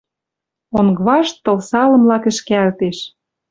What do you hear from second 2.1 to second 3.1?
кӹшкӓлтеш.